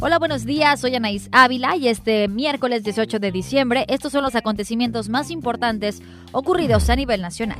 [0.00, 0.80] Hola, buenos días.
[0.80, 6.02] Soy Anaís Ávila y este miércoles 18 de diciembre estos son los acontecimientos más importantes
[6.32, 7.58] ocurridos a nivel nacional.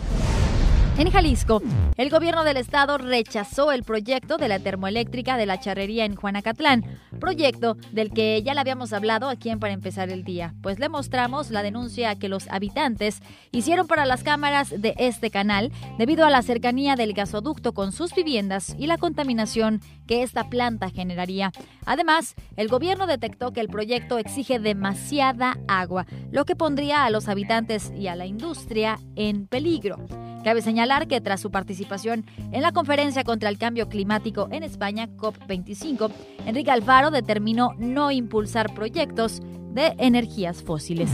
[0.96, 1.61] En Jalisco,
[1.96, 6.85] el gobierno del estado rechazó el proyecto de la termoeléctrica de la charrería en Juanacatlán,
[7.19, 10.88] proyecto del que ya le habíamos hablado aquí en Para Empezar el Día, pues le
[10.88, 16.30] mostramos la denuncia que los habitantes hicieron para las cámaras de este canal debido a
[16.30, 21.51] la cercanía del gasoducto con sus viviendas y la contaminación que esta planta generaría.
[21.87, 27.29] Además, el gobierno detectó que el proyecto exige demasiada agua, lo que pondría a los
[27.29, 29.98] habitantes y a la industria en peligro.
[30.44, 35.08] Cabe señalar que tras su participación en la conferencia contra el cambio climático en España,
[35.16, 36.10] COP25,
[36.44, 39.40] Enrique Alfaro determinó no impulsar proyectos
[39.72, 41.08] de energías fósiles.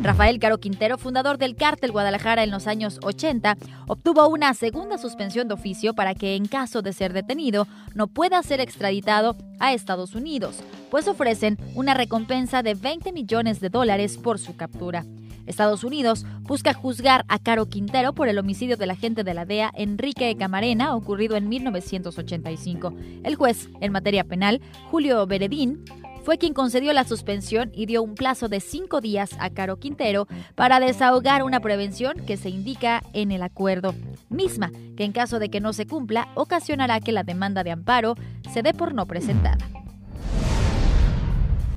[0.00, 3.56] Rafael Caro Quintero, fundador del cártel Guadalajara en los años 80,
[3.88, 8.40] obtuvo una segunda suspensión de oficio para que, en caso de ser detenido, no pueda
[8.44, 14.38] ser extraditado a Estados Unidos, pues ofrecen una recompensa de 20 millones de dólares por
[14.38, 15.04] su captura.
[15.48, 19.72] Estados Unidos busca juzgar a Caro Quintero por el homicidio del agente de la DEA
[19.74, 22.94] Enrique Camarena ocurrido en 1985.
[23.24, 24.60] El juez en materia penal,
[24.90, 25.84] Julio Beredín,
[26.24, 30.28] fue quien concedió la suspensión y dio un plazo de cinco días a Caro Quintero
[30.54, 33.94] para desahogar una prevención que se indica en el acuerdo,
[34.28, 38.14] misma que en caso de que no se cumpla ocasionará que la demanda de amparo
[38.52, 39.56] se dé por no presentada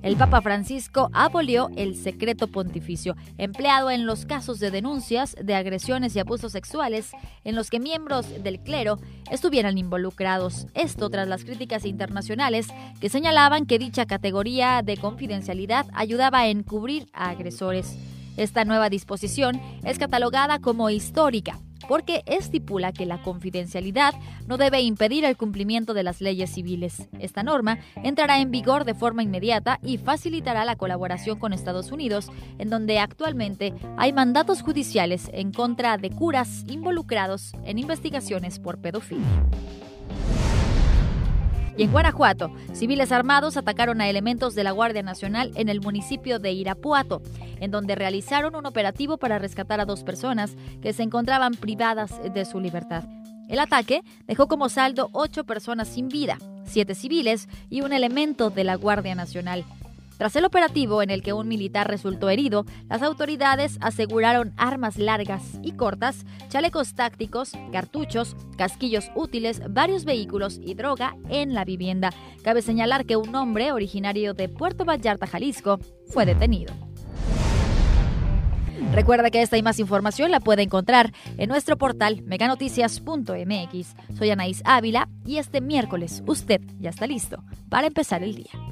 [0.04, 6.16] el Papa Francisco abolió el secreto pontificio, empleado en los casos de denuncias de agresiones
[6.16, 7.12] y abusos sexuales
[7.44, 9.00] en los que miembros del clero
[9.30, 10.68] estuvieran involucrados.
[10.74, 12.68] Esto tras las críticas internacionales
[13.00, 17.96] que señalaban que dicha categoría de confidencialidad ayudaba a encubrir a agresores.
[18.38, 24.14] Esta nueva disposición es catalogada como histórica porque estipula que la confidencialidad
[24.48, 27.08] no debe impedir el cumplimiento de las leyes civiles.
[27.20, 32.30] Esta norma entrará en vigor de forma inmediata y facilitará la colaboración con Estados Unidos,
[32.58, 39.26] en donde actualmente hay mandatos judiciales en contra de curas involucrados en investigaciones por pedofilia.
[41.78, 46.38] Y en Guanajuato, civiles armados atacaron a elementos de la Guardia Nacional en el municipio
[46.38, 47.22] de Irapuato,
[47.60, 52.46] en donde realizaron un operativo para rescatar a dos personas que se encontraban privadas de
[52.46, 53.04] su libertad.
[53.48, 58.64] El ataque dejó como saldo ocho personas sin vida, siete civiles y un elemento de
[58.64, 59.66] la Guardia Nacional.
[60.22, 65.60] Tras el operativo en el que un militar resultó herido, las autoridades aseguraron armas largas
[65.64, 72.12] y cortas, chalecos tácticos, cartuchos, casquillos útiles, varios vehículos y droga en la vivienda.
[72.44, 76.72] Cabe señalar que un hombre originario de Puerto Vallarta, Jalisco, fue detenido.
[78.94, 83.96] Recuerda que esta y más información la puede encontrar en nuestro portal meganoticias.mx.
[84.20, 88.71] Soy Anaís Ávila y este miércoles usted ya está listo para empezar el día.